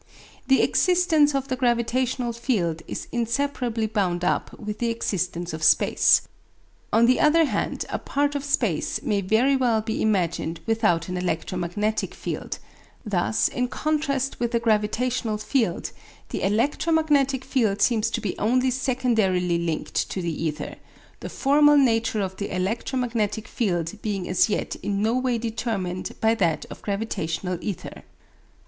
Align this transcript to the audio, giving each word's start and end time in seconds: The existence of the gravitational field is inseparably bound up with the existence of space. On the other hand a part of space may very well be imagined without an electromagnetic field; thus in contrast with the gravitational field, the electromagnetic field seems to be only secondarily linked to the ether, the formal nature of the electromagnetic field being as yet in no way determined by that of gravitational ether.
The 0.47 0.63
existence 0.63 1.35
of 1.35 1.47
the 1.47 1.55
gravitational 1.55 2.33
field 2.33 2.81
is 2.87 3.07
inseparably 3.11 3.85
bound 3.85 4.25
up 4.25 4.51
with 4.59 4.79
the 4.79 4.89
existence 4.89 5.53
of 5.53 5.61
space. 5.63 6.23
On 6.91 7.05
the 7.05 7.19
other 7.19 7.45
hand 7.45 7.85
a 7.87 7.99
part 7.99 8.33
of 8.33 8.43
space 8.43 8.99
may 9.03 9.21
very 9.21 9.55
well 9.55 9.79
be 9.79 10.01
imagined 10.01 10.59
without 10.65 11.07
an 11.07 11.17
electromagnetic 11.17 12.15
field; 12.15 12.57
thus 13.05 13.47
in 13.47 13.67
contrast 13.67 14.39
with 14.39 14.53
the 14.53 14.59
gravitational 14.59 15.37
field, 15.37 15.91
the 16.29 16.41
electromagnetic 16.41 17.45
field 17.45 17.79
seems 17.79 18.09
to 18.09 18.21
be 18.21 18.35
only 18.39 18.71
secondarily 18.71 19.59
linked 19.59 20.09
to 20.09 20.19
the 20.19 20.45
ether, 20.45 20.77
the 21.19 21.29
formal 21.29 21.77
nature 21.77 22.21
of 22.21 22.37
the 22.37 22.49
electromagnetic 22.49 23.47
field 23.47 24.01
being 24.01 24.27
as 24.27 24.49
yet 24.49 24.75
in 24.81 25.03
no 25.03 25.13
way 25.15 25.37
determined 25.37 26.15
by 26.19 26.33
that 26.33 26.65
of 26.71 26.81
gravitational 26.81 27.59
ether. 27.61 28.01